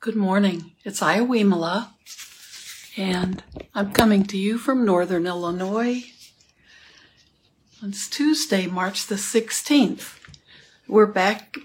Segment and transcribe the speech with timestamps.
[0.00, 0.76] Good morning.
[0.84, 1.88] It's Iowimala,
[2.96, 3.42] and
[3.74, 6.04] I'm coming to you from Northern Illinois.
[7.82, 10.20] It's Tuesday, March the 16th.
[10.86, 11.56] We're back,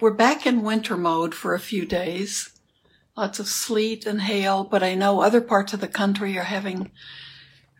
[0.00, 2.50] we're back in winter mode for a few days.
[3.16, 6.90] Lots of sleet and hail, but I know other parts of the country are having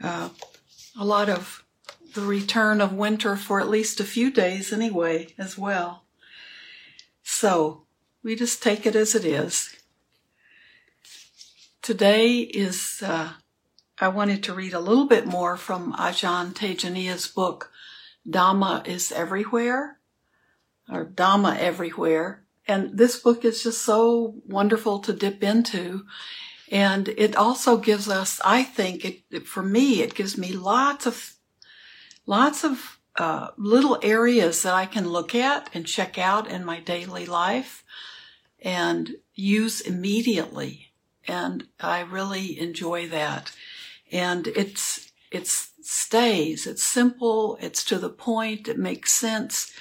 [0.00, 0.28] uh,
[0.96, 1.64] a lot of
[2.14, 6.04] the return of winter for at least a few days anyway, as well.
[7.24, 7.86] So
[8.22, 9.74] we just take it as it is.
[11.82, 13.30] Today is, uh,
[13.98, 17.72] I wanted to read a little bit more from Ajahn Tejaniya's book,
[18.28, 19.98] Dhamma is Everywhere,
[20.92, 22.44] or Dhamma Everywhere.
[22.68, 26.04] And this book is just so wonderful to dip into.
[26.70, 31.32] And it also gives us, I think, it, for me, it gives me lots of,
[32.26, 36.78] lots of uh, little areas that I can look at and check out in my
[36.80, 37.84] daily life
[38.60, 40.89] and use immediately.
[41.26, 43.52] And I really enjoy that.
[44.10, 46.66] And it's, it stays.
[46.66, 47.58] It's simple.
[47.60, 48.68] It's to the point.
[48.68, 49.72] It makes sense.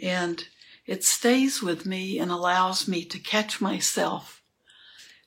[0.00, 0.46] And
[0.86, 4.42] it stays with me and allows me to catch myself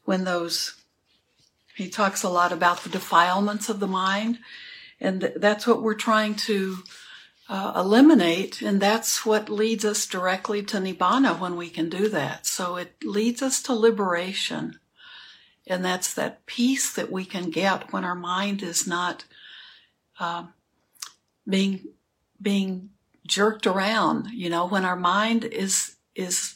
[0.03, 0.75] when those,
[1.75, 4.39] he talks a lot about the defilements of the mind.
[4.99, 6.77] And that's what we're trying to
[7.51, 12.47] uh, eliminate, and that's what leads us directly to nibbana when we can do that.
[12.47, 14.79] So it leads us to liberation,
[15.67, 19.25] and that's that peace that we can get when our mind is not
[20.19, 20.45] uh,
[21.47, 21.85] being
[22.41, 22.89] being
[23.27, 24.29] jerked around.
[24.31, 26.55] You know, when our mind is is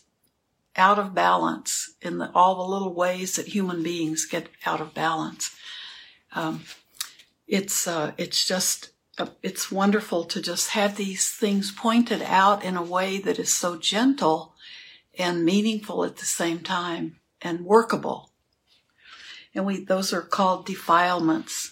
[0.76, 4.94] out of balance in the, all the little ways that human beings get out of
[4.94, 5.56] balance.
[6.34, 6.64] Um,
[7.48, 8.92] it's uh, it's just
[9.42, 13.78] it's wonderful to just have these things pointed out in a way that is so
[13.78, 14.56] gentle
[15.18, 18.32] and meaningful at the same time and workable.
[19.56, 21.72] And we, those are called defilements.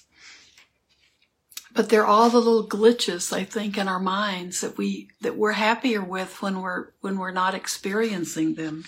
[1.73, 5.51] But they're all the little glitches, I think, in our minds that we, that we're
[5.53, 8.85] happier with when we're, when we're not experiencing them.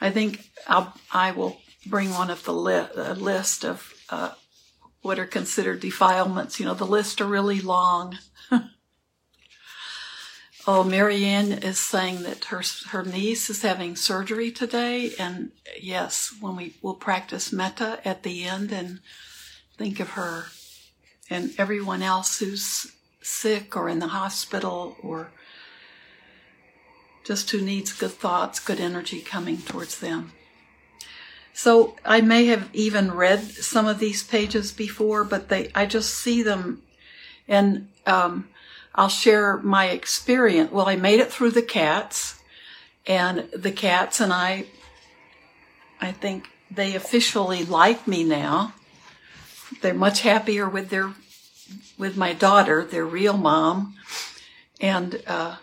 [0.00, 4.30] I think I'll, I will bring one of the li- list of, uh,
[5.02, 6.58] what are considered defilements.
[6.58, 8.18] You know, the list are really long.
[10.68, 16.56] Oh, Marianne is saying that her her niece is having surgery today, and yes, when
[16.56, 19.00] we will practice metta at the end and
[19.78, 20.44] think of her
[21.30, 22.92] and everyone else who's
[23.22, 25.30] sick or in the hospital or
[27.24, 30.32] just who needs good thoughts, good energy coming towards them.
[31.54, 36.14] So I may have even read some of these pages before, but they, I just
[36.14, 36.82] see them
[37.46, 38.48] and, um,
[38.94, 40.72] I'll share my experience.
[40.72, 42.40] Well, I made it through the cats
[43.06, 44.66] and the cats and I,
[46.00, 48.74] I think they officially like me now.
[49.80, 51.12] They're much happier with their,
[51.96, 53.94] with my daughter, their real mom.
[54.80, 55.56] And, uh,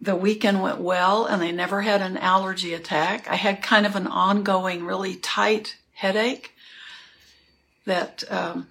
[0.00, 3.26] the weekend went well and I never had an allergy attack.
[3.28, 6.52] I had kind of an ongoing, really tight headache
[7.86, 8.68] that um,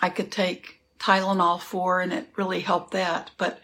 [0.00, 3.30] I could take Tylenol for, and it really helped that.
[3.38, 3.60] But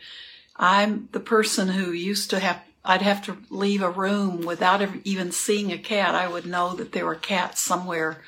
[0.56, 5.32] I'm the person who used to have, I'd have to leave a room without even
[5.32, 6.14] seeing a cat.
[6.14, 8.22] I would know that there were cats somewhere,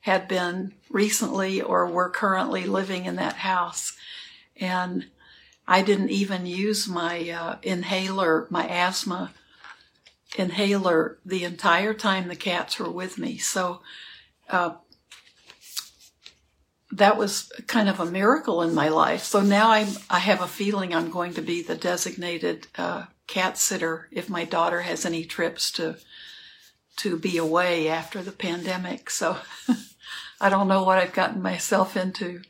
[0.00, 3.96] had been recently or were currently living in that house.
[4.60, 5.06] And
[5.66, 9.32] I didn't even use my uh, inhaler, my asthma
[10.36, 13.38] inhaler, the entire time the cats were with me.
[13.38, 13.80] So
[14.50, 14.74] uh,
[16.96, 19.22] that was kind of a miracle in my life.
[19.22, 23.58] So now I'm, I have a feeling I'm going to be the designated uh, cat
[23.58, 25.96] sitter if my daughter has any trips to
[26.96, 29.10] to be away after the pandemic.
[29.10, 29.36] So
[30.40, 32.42] I don't know what I've gotten myself into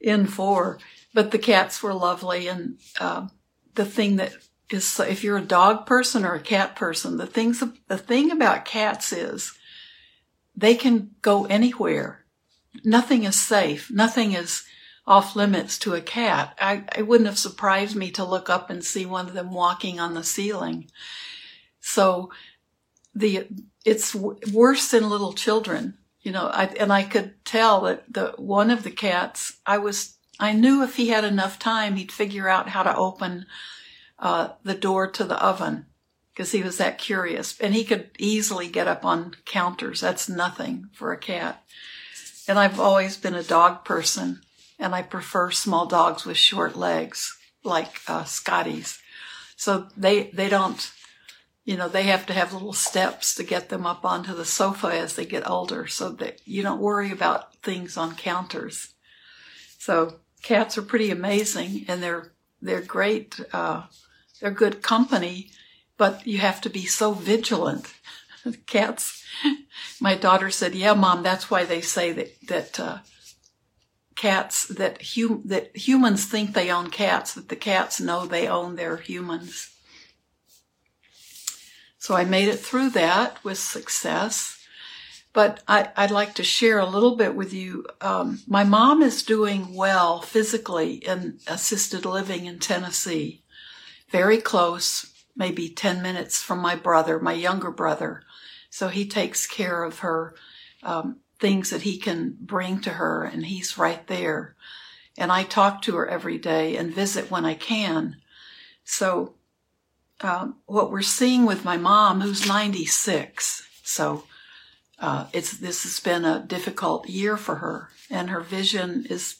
[0.00, 0.78] in for
[1.16, 2.46] but the cats were lovely.
[2.46, 3.28] And uh,
[3.74, 4.34] the thing that
[4.68, 8.66] is, if you're a dog person or a cat person, the things, the thing about
[8.66, 9.54] cats is
[10.54, 12.25] they can go anywhere.
[12.84, 13.90] Nothing is safe.
[13.90, 14.64] Nothing is
[15.06, 16.56] off limits to a cat.
[16.60, 20.00] I, it wouldn't have surprised me to look up and see one of them walking
[20.00, 20.90] on the ceiling.
[21.80, 22.30] So
[23.14, 23.46] the,
[23.84, 28.34] it's w- worse than little children, you know, I, and I could tell that the,
[28.36, 32.48] one of the cats, I was I knew if he had enough time, he'd figure
[32.48, 33.46] out how to open
[34.18, 35.86] uh, the door to the oven
[36.32, 37.58] because he was that curious.
[37.60, 40.00] And he could easily get up on counters.
[40.00, 41.62] That's nothing for a cat.
[42.48, 44.40] And I've always been a dog person,
[44.78, 48.98] and I prefer small dogs with short legs, like uh, Scotties.
[49.56, 50.90] So they they don't
[51.66, 54.86] you know, they have to have little steps to get them up onto the sofa
[54.86, 58.94] as they get older so that you don't worry about things on counters.
[59.76, 62.32] So cats are pretty amazing and they're,
[62.62, 63.40] they're great.
[63.52, 63.82] Uh,
[64.40, 65.50] they're good company,
[65.98, 67.92] but you have to be so vigilant.
[68.66, 69.24] cats,
[70.00, 72.98] my daughter said, yeah, mom, that's why they say that, that, uh,
[74.16, 78.76] cats that hum- that humans think they own cats, that the cats know they own
[78.76, 79.70] their humans.
[81.98, 84.56] So I made it through that with success.
[85.32, 87.84] But I, would like to share a little bit with you.
[88.00, 93.42] Um, my mom is doing well physically in assisted living in Tennessee,
[94.08, 98.22] very close, maybe 10 minutes from my brother, my younger brother.
[98.76, 100.34] So he takes care of her,
[100.82, 104.54] um, things that he can bring to her, and he's right there.
[105.16, 108.16] And I talk to her every day and visit when I can.
[108.84, 109.36] So
[110.20, 113.66] um, what we're seeing with my mom, who's 96.
[113.82, 114.24] So
[114.98, 119.36] uh, it's this has been a difficult year for her, and her vision is,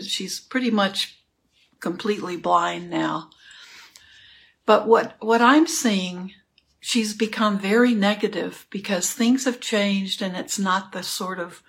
[0.00, 1.18] she's pretty much
[1.80, 3.28] completely blind now.
[4.64, 6.32] But what what I'm seeing,
[6.88, 11.62] she's become very negative because things have changed, and it's not the sort of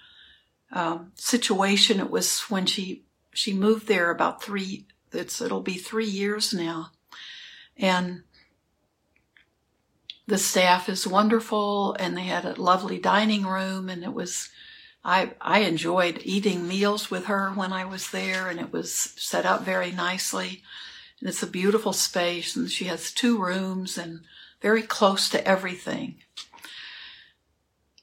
[0.72, 4.86] um, situation it was when she she moved there about three.
[5.12, 6.92] It's it'll be three years now,
[7.76, 8.24] and
[10.26, 14.50] the staff is wonderful and they had a lovely dining room and it was
[15.04, 19.46] I I enjoyed eating meals with her when I was there and it was set
[19.46, 20.64] up very nicely.
[21.20, 24.22] And it's a beautiful space and she has two rooms and
[24.62, 26.16] very close to everything.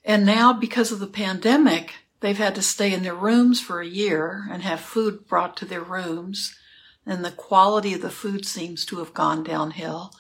[0.05, 3.87] And now because of the pandemic, they've had to stay in their rooms for a
[3.87, 6.57] year and have food brought to their rooms.
[7.05, 10.13] And the quality of the food seems to have gone downhill.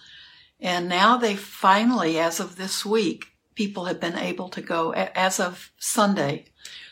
[0.61, 5.38] And now they finally, as of this week, people have been able to go, as
[5.38, 6.47] of Sunday,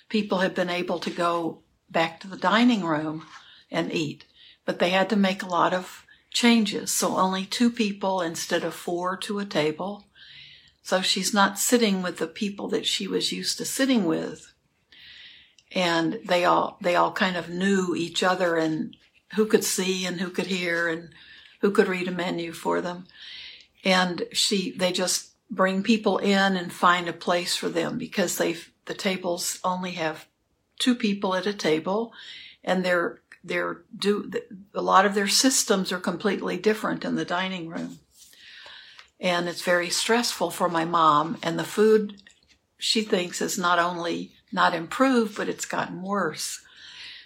[0.09, 3.27] people have been able to go back to the dining room
[3.71, 4.25] and eat.
[4.65, 6.04] But they had to make a lot of
[6.35, 6.91] changes.
[6.91, 10.05] So only two people instead of four to a table.
[10.83, 14.53] So she's not sitting with the people that she was used to sitting with.
[15.73, 18.95] And they all, they all kind of knew each other and
[19.35, 21.15] who could see and who could hear and
[21.63, 23.07] who could read a menu for them
[23.85, 28.57] and she they just bring people in and find a place for them because they
[28.87, 30.27] the tables only have
[30.79, 32.13] two people at a table
[32.65, 34.31] and they're they're do
[34.75, 37.99] a lot of their systems are completely different in the dining room.
[39.21, 42.23] And it's very stressful for my mom and the food
[42.79, 46.61] she thinks is not only not improved but it's gotten worse.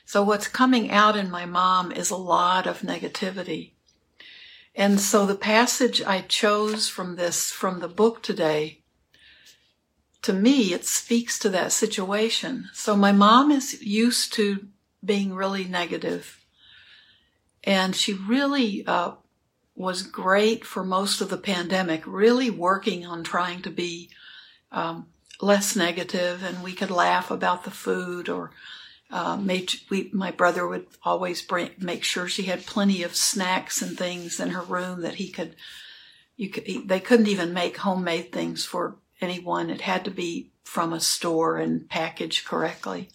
[0.05, 3.73] So what's coming out in my mom is a lot of negativity.
[4.75, 8.79] And so the passage I chose from this, from the book today,
[10.23, 12.69] to me, it speaks to that situation.
[12.73, 14.69] So my mom is used to
[15.05, 16.45] being really negative,
[17.65, 19.13] and she really uh,
[19.75, 24.11] was great for most of the pandemic, really working on trying to be
[24.73, 25.07] um,
[25.41, 28.51] less negative, and we could laugh about the food or
[29.11, 33.81] uh, made we my brother would always bring make sure she had plenty of snacks
[33.81, 35.57] and things in her room that he could
[36.37, 39.71] you could he, they couldn't even make homemade things for anyone.
[39.71, 43.09] It had to be from a store and packaged correctly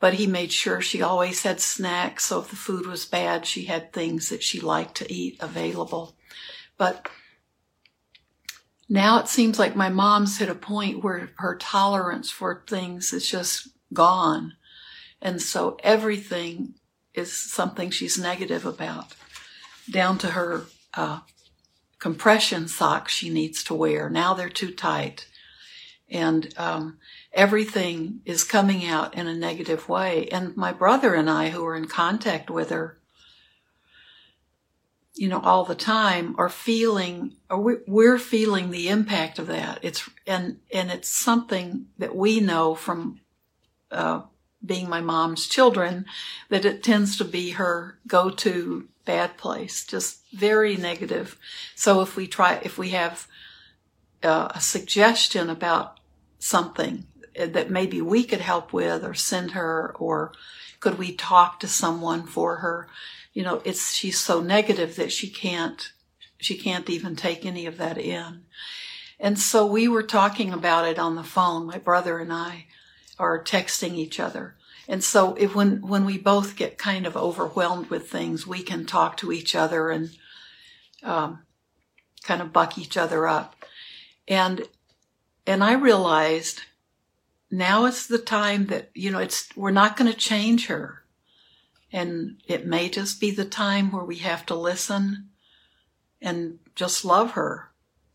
[0.00, 3.64] but he made sure she always had snacks so if the food was bad she
[3.64, 6.16] had things that she liked to eat available
[6.76, 7.08] but
[8.88, 13.28] now it seems like my mom's hit a point where her tolerance for things is
[13.28, 14.54] just gone
[15.20, 16.74] and so everything
[17.14, 19.14] is something she's negative about,
[19.90, 21.20] down to her uh,
[21.98, 24.08] compression socks she needs to wear.
[24.08, 25.26] Now they're too tight.
[26.10, 26.98] And um,
[27.32, 30.28] everything is coming out in a negative way.
[30.28, 32.98] And my brother and I, who are in contact with her,
[35.14, 39.80] you know, all the time, are feeling, or we're feeling the impact of that.
[39.82, 43.20] It's and and it's something that we know from
[43.90, 44.22] uh,
[44.64, 46.06] being my mom's children,
[46.48, 51.36] that it tends to be her go-to bad place, just very negative.
[51.74, 53.26] So if we try, if we have
[54.22, 55.97] uh, a suggestion about
[56.38, 60.32] something that maybe we could help with or send her, or
[60.80, 62.88] could we talk to someone for her?
[63.32, 65.92] You know, it's, she's so negative that she can't,
[66.38, 68.44] she can't even take any of that in.
[69.20, 72.66] And so we were talking about it on the phone, my brother and I,
[73.18, 74.56] are texting each other.
[74.88, 78.86] And so if when, when we both get kind of overwhelmed with things, we can
[78.86, 80.10] talk to each other and,
[81.02, 81.40] um,
[82.22, 83.54] kind of buck each other up.
[84.26, 84.62] And,
[85.48, 86.60] and I realized
[87.50, 91.02] now is the time that, you know, it's, we're not going to change her.
[91.90, 95.30] And it may just be the time where we have to listen
[96.20, 97.70] and just love her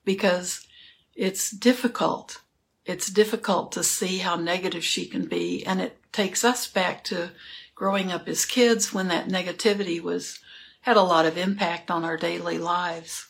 [0.05, 0.67] because
[1.15, 2.41] it's difficult.
[2.85, 5.65] It's difficult to see how negative she can be.
[5.65, 7.31] And it takes us back to
[7.73, 10.37] growing up as kids when that negativity was,
[10.81, 13.29] had a lot of impact on our daily lives.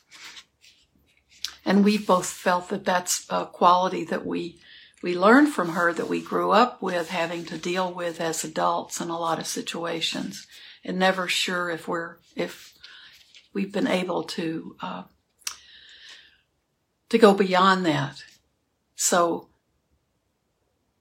[1.66, 4.60] And we've both felt that that's a quality that we,
[5.02, 9.00] we learned from her that we grew up with having to deal with as adults
[9.00, 10.46] in a lot of situations
[10.84, 12.74] and never sure if we're, if
[13.54, 15.04] we've been able to, uh,
[17.10, 18.24] to go beyond that.
[18.96, 19.48] So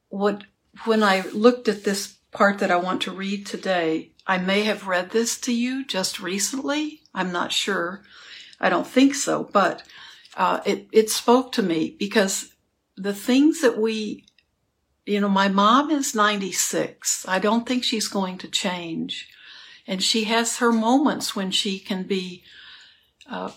[0.09, 0.45] what,
[0.85, 4.87] when I looked at this part that I want to read today, I may have
[4.87, 7.01] read this to you just recently.
[7.15, 8.03] I'm not sure.
[8.61, 9.83] I don't think so, but
[10.37, 12.55] uh, it it spoke to me because
[12.97, 14.25] the things that we,
[15.07, 17.27] you know, my mom is 96.
[17.29, 19.29] I don't think she's going to change,
[19.87, 22.43] and she has her moments when she can be,
[23.29, 23.51] uh,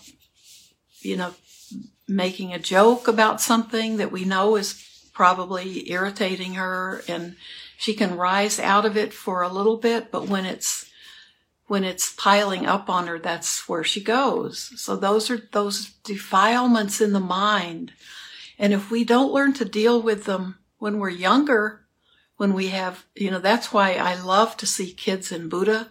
[1.00, 1.34] you know,
[2.08, 7.36] making a joke about something that we know is probably irritating her and
[7.78, 10.85] she can rise out of it for a little bit, but when it's
[11.66, 14.72] when it's piling up on her, that's where she goes.
[14.76, 17.92] So those are those defilements in the mind.
[18.58, 21.86] And if we don't learn to deal with them when we're younger,
[22.36, 25.88] when we have, you know, that's why I love to see kids in Buddha.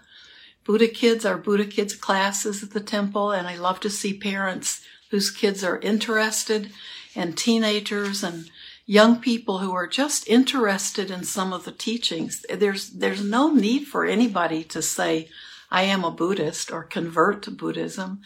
[0.64, 4.82] Buddha kids are Buddha kids classes at the temple, and I love to see parents
[5.12, 6.72] whose kids are interested
[7.16, 8.50] and teenagers and
[8.86, 12.46] young people who are just interested in some of the teachings.
[12.50, 15.30] There's, there's no need for anybody to say,
[15.72, 18.22] I am a Buddhist or convert to Buddhism.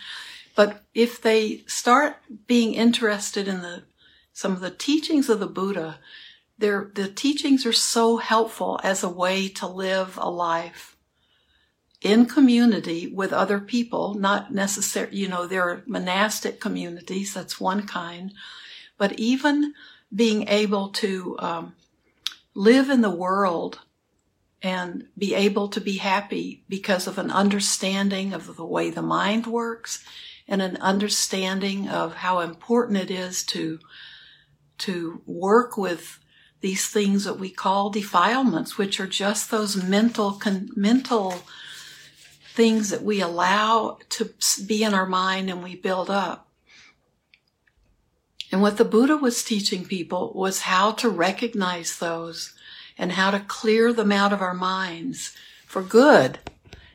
[0.55, 2.17] But if they start
[2.47, 3.83] being interested in the,
[4.33, 5.99] some of the teachings of the Buddha,
[6.57, 10.97] their, the teachings are so helpful as a way to live a life
[12.01, 17.85] in community with other people, not necessarily, you know, there are monastic communities, that's one
[17.85, 18.33] kind,
[18.97, 19.73] but even
[20.13, 21.75] being able to um,
[22.53, 23.79] live in the world
[24.61, 29.47] and be able to be happy because of an understanding of the way the mind
[29.47, 30.03] works
[30.47, 33.79] and an understanding of how important it is to
[34.77, 36.19] to work with
[36.61, 41.35] these things that we call defilements which are just those mental con- mental
[42.59, 44.33] things that we allow to
[44.65, 46.49] be in our mind and we build up.
[48.51, 52.53] And what the Buddha was teaching people was how to recognize those
[52.99, 56.37] and how to clear them out of our minds for good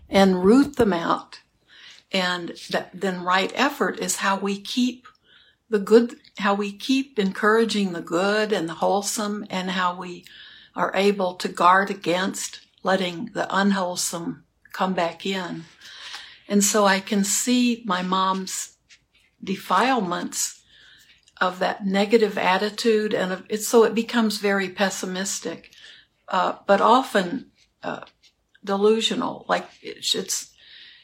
[0.08, 1.40] and root them out.
[2.12, 5.08] And that, then right effort is how we keep
[5.68, 10.24] the good, how we keep encouraging the good and the wholesome and how we
[10.76, 15.64] are able to guard against letting the unwholesome come back in.
[16.46, 18.76] And so I can see my mom's
[19.42, 20.60] defilements
[21.40, 25.73] of that negative attitude and it's so it becomes very pessimistic,
[26.28, 27.50] uh, but often
[27.82, 28.04] uh,
[28.64, 29.44] delusional.
[29.48, 30.50] Like it's, it's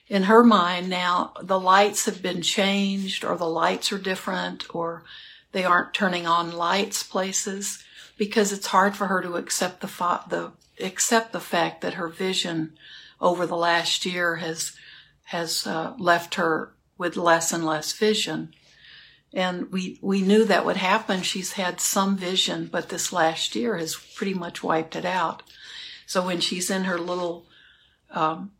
[0.08, 5.04] in her mind now, the lights have been changed, or the lights are different, or
[5.52, 7.84] they aren't turning on lights places
[8.16, 12.08] because it's hard for her to accept the fa- the accept the fact that her
[12.08, 12.72] vision
[13.20, 14.72] over the last year has
[15.24, 18.52] has uh, left her with less and less vision.
[19.32, 21.22] And we, we knew that would happen.
[21.22, 25.42] She's had some vision, but this last year has pretty much wiped it out.
[26.06, 27.46] So when she's in her little,
[28.10, 28.50] um,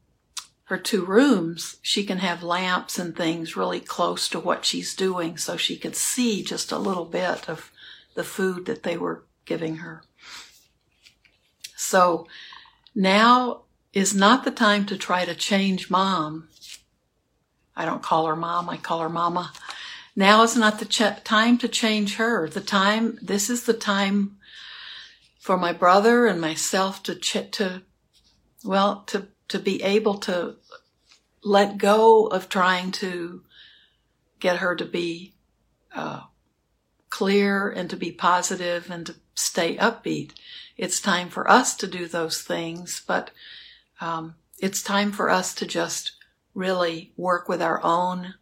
[0.65, 5.37] her two rooms, she can have lamps and things really close to what she's doing
[5.37, 7.73] so she could see just a little bit of
[8.15, 10.05] the food that they were giving her.
[11.75, 12.29] So
[12.95, 13.63] now
[13.93, 16.49] is not the time to try to change mom.
[17.75, 19.53] I don't call her mom, I call her mama.
[20.17, 22.49] Now is not the ch- time to change her.
[22.49, 24.37] The time, this is the time
[25.39, 27.83] for my brother and myself to, ch- to,
[28.65, 30.57] well, to, to be able to
[31.43, 33.43] let go of trying to
[34.39, 35.35] get her to be,
[35.95, 36.23] uh,
[37.09, 40.33] clear and to be positive and to stay upbeat.
[40.77, 43.31] It's time for us to do those things, but,
[44.01, 46.13] um, it's time for us to just
[46.55, 48.35] really work with our own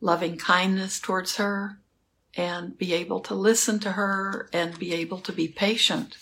[0.00, 1.78] loving kindness towards her
[2.36, 6.16] and be able to listen to her and be able to be patient.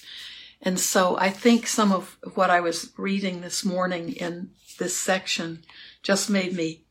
[0.62, 5.64] And so I think some of what I was reading this morning in this section
[6.02, 6.82] just made me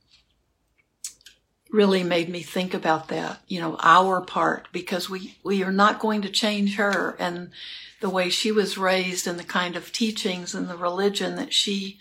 [1.71, 5.99] really made me think about that, you know, our part, because we, we are not
[5.99, 7.49] going to change her and
[7.99, 11.99] the way she was raised and the kind of teachings and the religion that she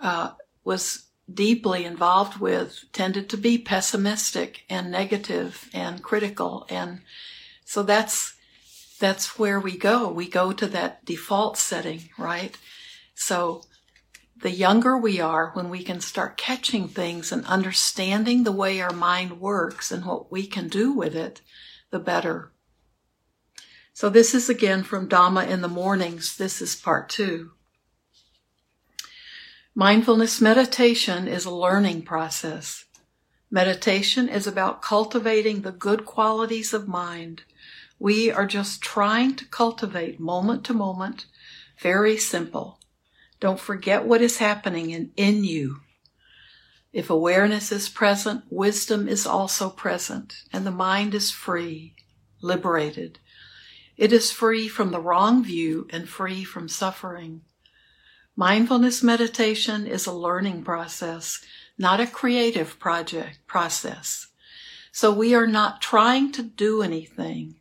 [0.00, 0.32] uh,
[0.64, 6.66] was deeply involved with tended to be pessimistic and negative and critical.
[6.68, 7.00] And
[7.64, 8.34] so that's
[8.98, 10.10] that's where we go.
[10.10, 12.56] We go to that default setting right?
[13.14, 13.62] So
[14.42, 18.92] the younger we are when we can start catching things and understanding the way our
[18.92, 21.40] mind works and what we can do with it
[21.90, 22.52] the better.
[23.92, 26.36] So this is again from dhamma in the mornings.
[26.36, 27.50] This is part 2
[29.80, 32.84] Mindfulness meditation is a learning process.
[33.50, 37.44] Meditation is about cultivating the good qualities of mind.
[37.98, 41.24] We are just trying to cultivate moment to moment.
[41.80, 42.78] Very simple.
[43.40, 45.80] Don't forget what is happening in, in you.
[46.92, 51.94] If awareness is present, wisdom is also present, and the mind is free,
[52.42, 53.18] liberated.
[53.96, 57.40] It is free from the wrong view and free from suffering.
[58.40, 61.44] Mindfulness meditation is a learning process,
[61.76, 64.28] not a creative project process.
[64.92, 67.56] So we are not trying to do anything.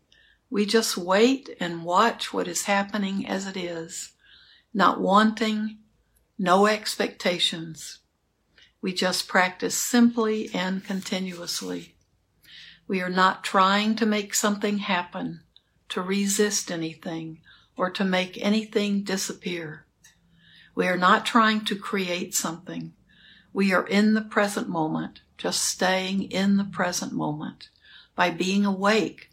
[0.49, 4.13] We just wait and watch what is happening as it is,
[4.73, 5.79] not wanting,
[6.37, 7.99] no expectations.
[8.81, 11.95] We just practice simply and continuously.
[12.87, 15.41] We are not trying to make something happen,
[15.89, 17.41] to resist anything,
[17.75, 19.85] or to make anything disappear.
[20.79, 22.93] We are not trying to create something.
[23.51, 27.67] We are in the present moment, just staying in the present moment
[28.15, 29.29] by being awake,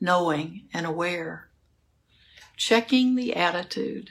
[0.00, 1.48] knowing, and aware.
[2.56, 4.10] Checking the attitude.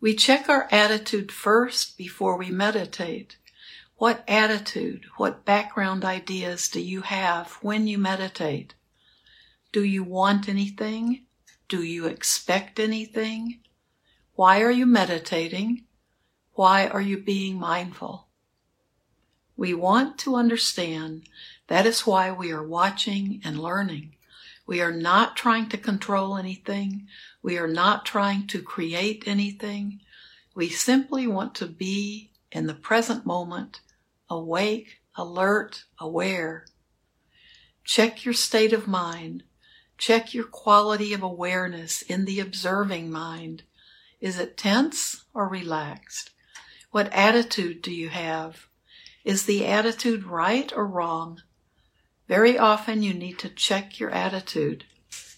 [0.00, 3.36] We check our attitude first before we meditate.
[3.96, 8.74] What attitude, what background ideas do you have when you meditate?
[9.72, 11.26] Do you want anything?
[11.68, 13.58] Do you expect anything?
[14.36, 15.86] Why are you meditating?
[16.54, 18.28] Why are you being mindful?
[19.56, 21.28] We want to understand
[21.66, 24.14] that is why we are watching and learning.
[24.64, 27.08] We are not trying to control anything.
[27.42, 30.00] We are not trying to create anything.
[30.54, 33.80] We simply want to be in the present moment,
[34.30, 36.66] awake, alert, aware.
[37.82, 39.42] Check your state of mind.
[39.98, 43.64] Check your quality of awareness in the observing mind.
[44.20, 46.30] Is it tense or relaxed?
[46.94, 48.68] What attitude do you have?
[49.24, 51.42] Is the attitude right or wrong?
[52.28, 54.84] Very often you need to check your attitude.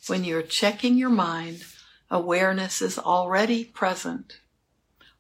[0.07, 1.65] When you're checking your mind,
[2.11, 4.39] awareness is already present.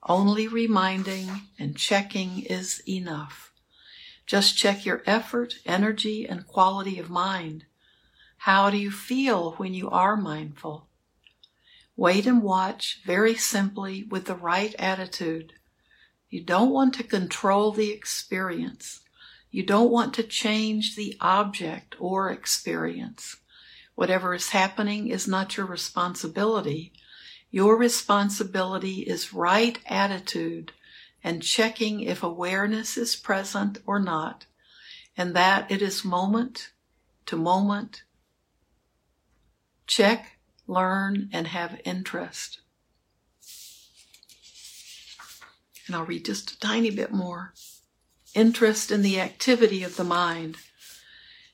[0.02, 3.50] Only reminding and checking is enough.
[4.26, 7.64] Just check your effort, energy, and quality of mind.
[8.36, 10.86] How do you feel when you are mindful?
[11.96, 15.54] Wait and watch very simply with the right attitude.
[16.36, 19.00] You don't want to control the experience.
[19.50, 23.36] You don't want to change the object or experience.
[23.94, 26.92] Whatever is happening is not your responsibility.
[27.50, 30.72] Your responsibility is right attitude
[31.24, 34.44] and checking if awareness is present or not,
[35.16, 36.72] and that it is moment
[37.24, 38.02] to moment.
[39.86, 42.60] Check, learn, and have interest.
[45.86, 47.54] And I'll read just a tiny bit more.
[48.34, 50.56] Interest in the activity of the mind.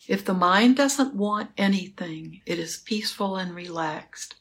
[0.08, 4.34] If the mind doesn't want anything, it is peaceful and relaxed.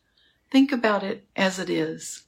[0.50, 2.24] Think about it as it is.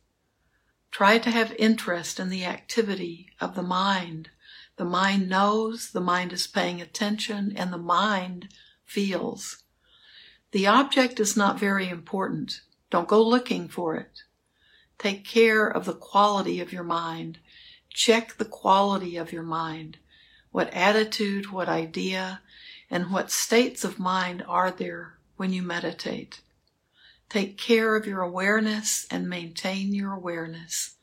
[0.92, 4.30] Try to have interest in the activity of the mind.
[4.76, 8.50] The mind knows, the mind is paying attention, and the mind
[8.86, 9.64] feels.
[10.52, 12.62] The object is not very important.
[12.92, 14.22] Don't go looking for it.
[15.00, 17.40] Take care of the quality of your mind.
[17.94, 19.98] Check the quality of your mind.
[20.52, 22.42] What attitude, what idea,
[22.90, 26.42] and what states of mind are there when you meditate?
[27.30, 30.96] Take care of your awareness and maintain your awareness.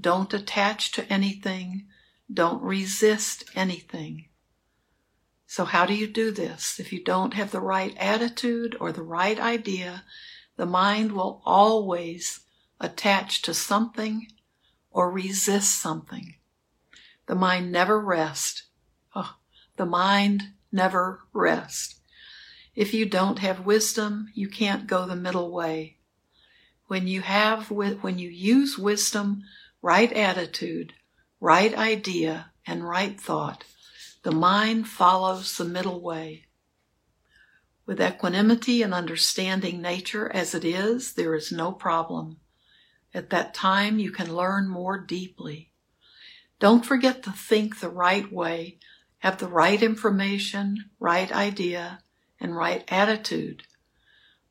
[0.00, 1.86] Don't attach to anything.
[2.32, 4.26] Don't resist anything.
[5.46, 6.80] So how do you do this?
[6.80, 10.04] If you don't have the right attitude or the right idea,
[10.56, 12.40] the mind will always
[12.80, 14.28] attach to something
[14.94, 16.36] or resist something.
[17.26, 18.62] The mind never rests.
[19.14, 19.36] Oh,
[19.76, 21.96] the mind never rests.
[22.76, 25.98] If you don't have wisdom, you can't go the middle way.
[26.86, 29.42] When you have, when you use wisdom,
[29.82, 30.94] right attitude,
[31.40, 33.64] right idea, and right thought,
[34.22, 36.46] The mind follows the middle way.
[37.84, 42.38] With equanimity and understanding nature as it is, there is no problem.
[43.14, 45.70] At that time, you can learn more deeply.
[46.58, 48.78] Don't forget to think the right way,
[49.18, 52.00] have the right information, right idea,
[52.40, 53.62] and right attitude.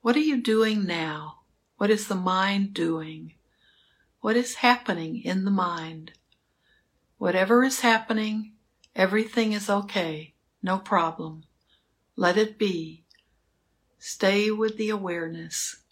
[0.02, 1.40] What are you doing now?
[1.78, 3.34] What is the mind doing?
[4.22, 6.14] What is happening in the mind?
[7.18, 8.54] Whatever is happening,
[8.96, 11.44] everything is okay, no problem.
[12.16, 13.04] Let it be.
[14.00, 15.83] Stay with the awareness.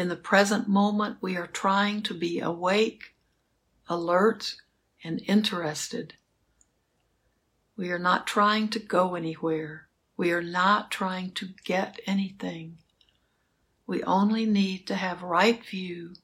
[0.00, 3.14] In the present moment, we are trying to be awake,
[3.86, 4.56] alert,
[5.04, 6.14] and interested.
[7.76, 9.88] We are not trying to go anywhere.
[10.16, 12.78] We are not trying to get anything.
[13.86, 16.14] We only need to have right view,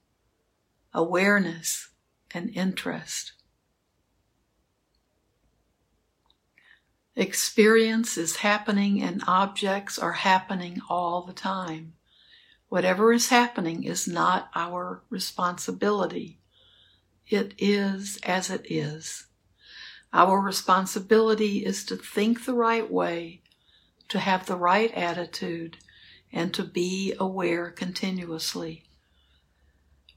[0.95, 1.91] awareness,
[2.31, 3.35] and interest.
[7.15, 11.96] Experience is happening and objects are happening all the time.
[12.69, 16.41] Whatever is happening is not our responsibility.
[17.29, 19.27] It is as it is.
[20.13, 23.43] Our responsibility is to think the right way,
[24.09, 25.79] to have the right attitude,
[26.33, 28.85] and to be aware continuously.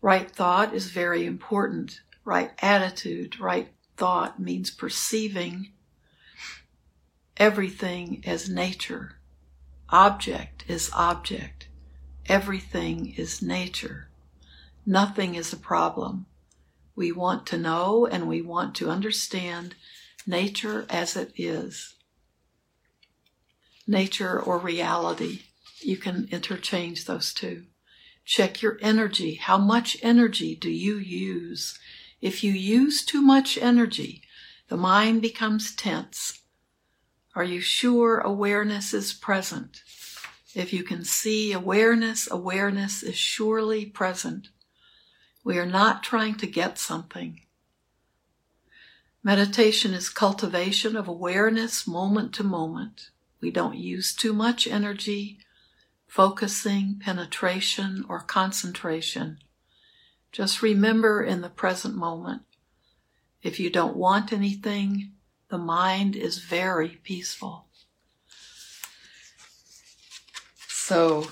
[0.02, 2.02] Right thought is very important.
[2.24, 5.72] Right attitude, right thought means perceiving
[7.38, 9.18] everything as nature.
[9.90, 11.59] Object is object.
[12.30, 14.08] Everything is nature.
[14.86, 16.28] Nothing is a problem.
[16.96, 19.74] We want to know and we want to understand
[20.28, 21.96] nature as it is.
[23.88, 25.42] Nature or reality.
[25.82, 27.64] You can interchange those two.
[28.26, 29.34] Check your energy.
[29.34, 31.80] How much energy do you use?
[32.22, 34.22] If you use too much energy,
[34.68, 36.42] the mind becomes tense.
[37.34, 39.82] Are you sure awareness is present?
[40.56, 44.50] If you can see awareness, awareness is surely present.
[45.44, 47.42] We are not trying to get something.
[49.24, 53.12] Meditation is cultivation of awareness moment to moment.
[53.42, 55.40] We don't use too much energy,
[56.08, 59.38] focusing, penetration, or concentration.
[60.32, 62.42] Just remember in the present moment.
[63.42, 65.14] If you don't want anything,
[65.50, 67.69] the mind is very peaceful.
[70.90, 71.28] So,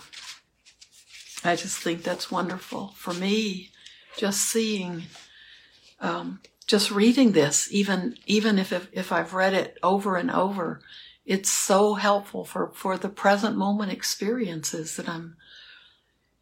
[1.43, 2.89] I just think that's wonderful.
[2.89, 3.71] For me,
[4.15, 5.05] just seeing,
[5.99, 10.81] um, just reading this, even even if, if if I've read it over and over,
[11.25, 15.37] it's so helpful for, for the present moment experiences that I'm,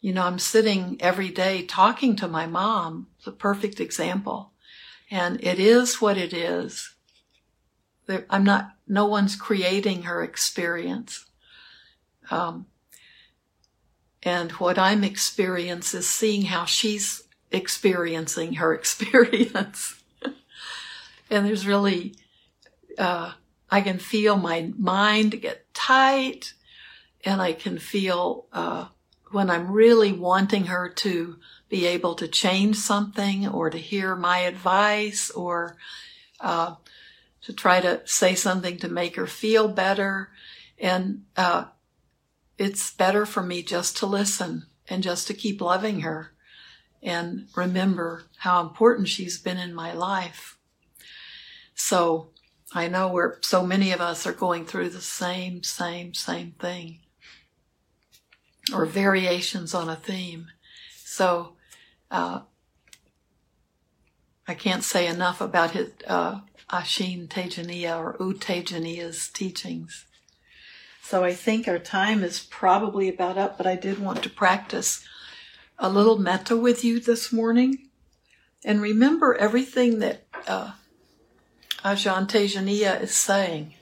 [0.01, 3.07] you know, I'm sitting every day talking to my mom.
[3.23, 4.51] the perfect example.
[5.09, 6.93] And it is what it is.
[8.29, 11.27] I'm not, no one's creating her experience.
[12.29, 12.65] Um,
[14.25, 20.01] and what I'm experiencing is seeing how she's experiencing her experience.
[21.29, 22.15] and there's really,
[22.97, 23.33] uh,
[23.69, 26.53] I can feel my mind get tight
[27.23, 28.87] and I can feel uh,
[29.31, 31.37] when I'm really wanting her to
[31.69, 35.77] be able to change something or to hear my advice or
[36.39, 36.75] uh,
[37.41, 40.29] to try to say something to make her feel better.
[40.79, 41.65] And uh,
[42.57, 46.31] it's better for me just to listen and just to keep loving her
[47.01, 50.57] and remember how important she's been in my life.
[51.75, 52.29] So
[52.73, 56.99] I know where so many of us are going through the same, same, same thing
[58.73, 60.47] or variations on a theme.
[61.03, 61.53] So,
[62.09, 62.41] uh,
[64.47, 70.05] I can't say enough about his, uh, Ashin Tejaniya or U Tejaniya's teachings.
[71.07, 75.07] So I think our time is probably about up, but I did want to practice
[75.77, 77.89] a little metta with you this morning.
[78.63, 80.71] And remember everything that uh,
[81.83, 83.75] Ajahn Tejaniya is saying.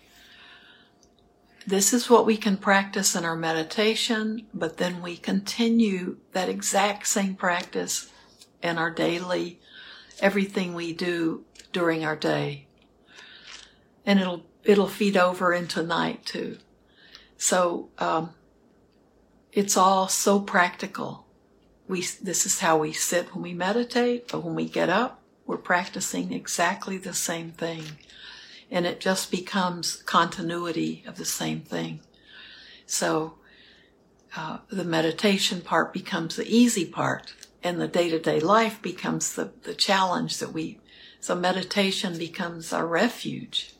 [1.66, 7.08] This is what we can practice in our meditation, but then we continue that exact
[7.08, 8.12] same practice
[8.62, 9.62] in our daily,
[10.20, 12.68] everything we do during our day.
[14.06, 16.58] And it'll, it'll feed over into night too.
[17.38, 18.32] So, um,
[19.52, 21.28] it's all so practical.
[21.88, 25.58] We, this is how we sit when we meditate, but when we get up, we're
[25.58, 27.84] practicing exactly the same thing.
[28.72, 32.00] And it just becomes continuity of the same thing.
[32.88, 33.36] So
[34.36, 39.36] uh, the meditation part becomes the easy part, and the day to day life becomes
[39.36, 40.80] the, the challenge that we,
[41.20, 43.76] so meditation becomes our refuge.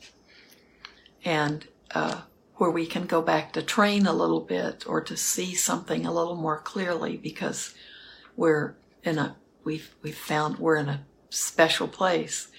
[1.26, 2.22] and uh,
[2.56, 6.14] where we can go back to train a little bit or to see something a
[6.14, 7.74] little more clearly because
[8.36, 12.50] we're in a we've we've found we're in a special place.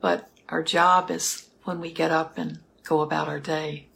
[0.00, 3.86] But our job is when we get up and go about our day.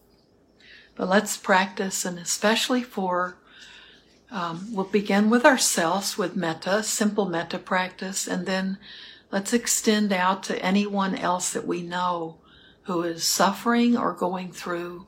[0.94, 3.36] But let's practice and especially for
[4.30, 8.78] um, we'll begin with ourselves with metta simple metta practice and then
[9.30, 12.38] let's extend out to anyone else that we know
[12.84, 15.06] who is suffering or going through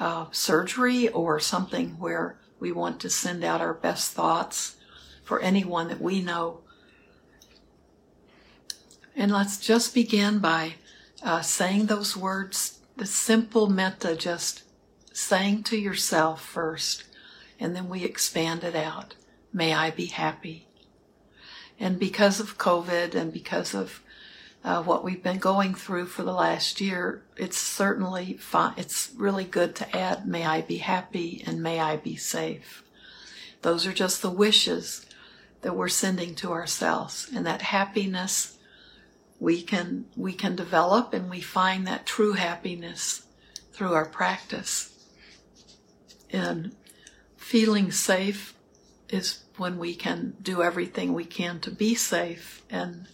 [0.00, 4.76] uh, surgery or something where we want to send out our best thoughts
[5.22, 6.60] for anyone that we know.
[9.14, 10.74] And let's just begin by
[11.22, 14.62] uh, saying those words, the simple metta, just
[15.12, 17.04] saying to yourself first,
[17.58, 19.14] and then we expand it out.
[19.52, 20.66] May I be happy.
[21.78, 24.00] And because of COVID and because of
[24.62, 28.74] uh, what we've been going through for the last year, it's certainly fine.
[28.76, 32.84] It's really good to add, may I be happy and may I be safe.
[33.62, 35.06] Those are just the wishes
[35.62, 37.30] that we're sending to ourselves.
[37.34, 38.58] And that happiness
[39.38, 43.22] we can, we can develop and we find that true happiness
[43.72, 44.94] through our practice.
[46.30, 46.76] And
[47.36, 48.54] feeling safe
[49.08, 53.06] is when we can do everything we can to be safe and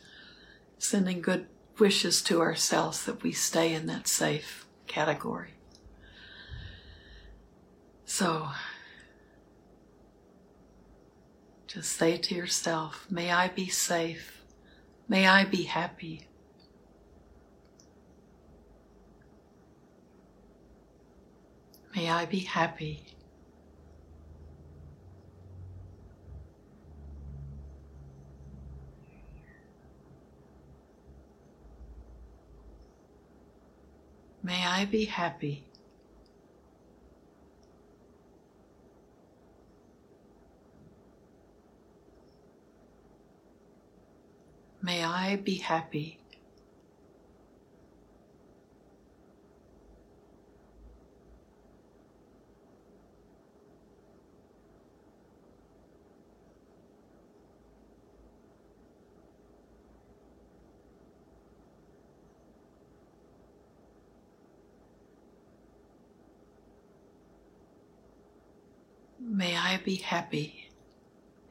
[0.78, 1.46] sending good
[1.78, 5.54] wishes to ourselves that we stay in that safe category.
[8.04, 8.48] So,
[11.66, 14.42] just say to yourself, may I be safe.
[15.08, 16.26] May I be happy.
[21.94, 23.02] May I be happy.
[34.42, 35.64] May I be happy.
[44.82, 46.20] May I be happy.
[69.18, 70.68] May I be happy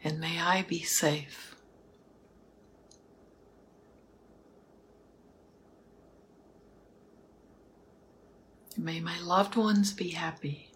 [0.03, 1.55] and may I be safe.
[8.77, 10.69] May my loved ones be happy.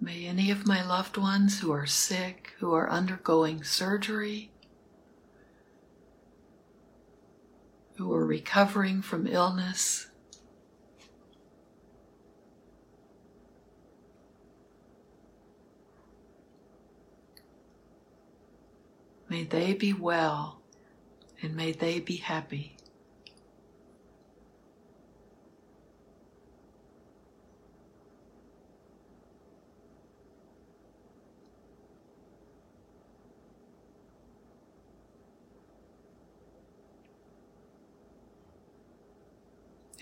[0.00, 4.52] May any of my loved ones who are sick, who are undergoing surgery,
[7.96, 10.06] who are recovering from illness,
[19.32, 20.60] May they be well
[21.40, 22.76] and may they be happy.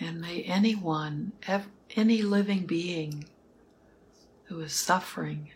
[0.01, 1.31] And may anyone,
[1.95, 3.27] any living being
[4.47, 5.53] who is suffering,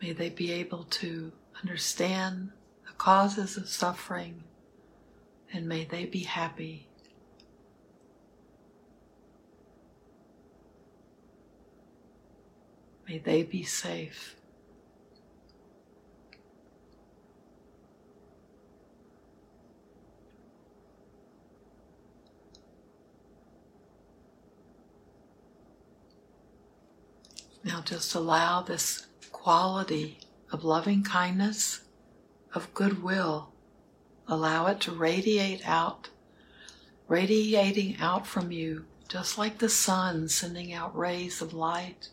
[0.00, 2.50] may they be able to understand
[2.86, 4.42] the causes of suffering,
[5.52, 6.88] and may they be happy.
[13.08, 14.36] May they be safe.
[27.64, 30.18] Now just allow this quality
[30.52, 31.80] of loving kindness,
[32.54, 33.48] of goodwill.
[34.28, 36.10] Allow it to radiate out,
[37.08, 42.10] radiating out from you, just like the sun sending out rays of light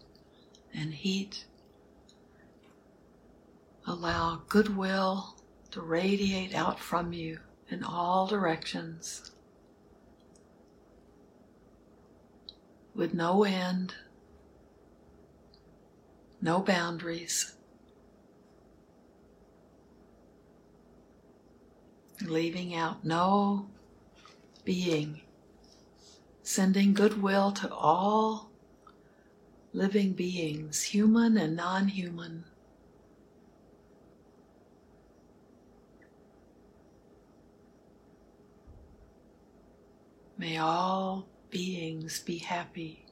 [0.74, 1.46] and heat.
[3.86, 5.36] Allow goodwill
[5.72, 9.32] to radiate out from you in all directions
[12.96, 13.96] with no end,
[16.42, 17.56] no boundaries.
[22.22, 23.68] Leaving out no
[24.64, 25.22] being,
[26.44, 28.50] sending goodwill to all
[29.74, 32.44] living beings, human and non human.
[40.38, 43.09] May all beings be happy.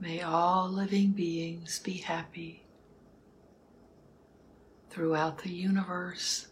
[0.00, 2.62] May all living beings be happy
[4.90, 6.46] throughout the universe.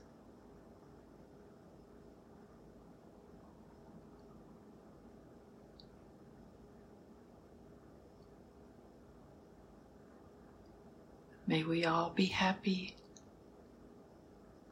[11.47, 12.97] May we all be happy.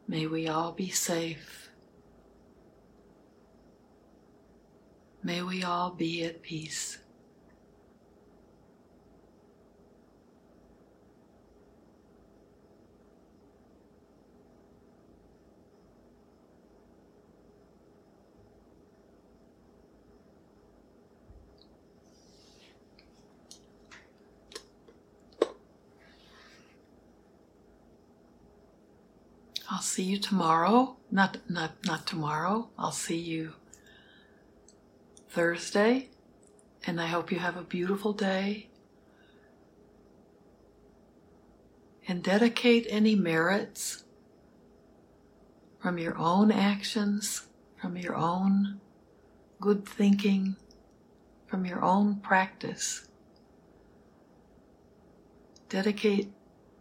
[0.09, 1.71] May we all be safe.
[5.23, 6.99] May we all be at peace.
[29.71, 30.97] I'll see you tomorrow.
[31.09, 32.69] Not not not tomorrow.
[32.77, 33.53] I'll see you
[35.29, 36.09] Thursday.
[36.85, 38.71] And I hope you have a beautiful day.
[42.09, 44.05] And dedicate any merits
[45.79, 47.47] from your own actions,
[47.81, 48.81] from your own
[49.61, 50.57] good thinking,
[51.47, 53.07] from your own practice.
[55.69, 56.33] Dedicate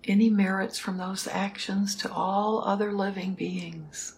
[0.07, 4.15] any merits from those actions to all other living beings.